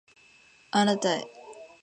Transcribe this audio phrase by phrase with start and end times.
[0.71, 1.23] あなたへ